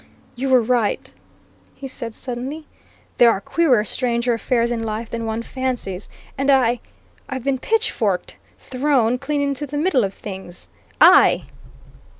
"You 0.35 0.49
were 0.49 0.63
right!" 0.63 1.13
he 1.75 1.87
said 1.87 2.15
suddenly. 2.15 2.65
"There 3.19 3.29
are 3.29 3.39
queerer, 3.39 3.83
stranger 3.83 4.33
affairs 4.33 4.71
in 4.71 4.81
life 4.83 5.11
than 5.11 5.27
one 5.27 5.43
fancies! 5.43 6.09
And 6.39 6.49
I 6.49 6.79
I've 7.29 7.43
been 7.43 7.59
pitchforked 7.59 8.35
thrown 8.57 9.19
clean 9.19 9.41
into 9.41 9.67
the 9.67 9.77
middle 9.77 10.03
of 10.03 10.15
things! 10.15 10.69
I!" 10.99 11.43